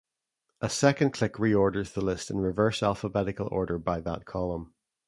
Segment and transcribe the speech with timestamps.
[0.61, 4.73] A second click reorders the list in reverse alphabetical order by that column.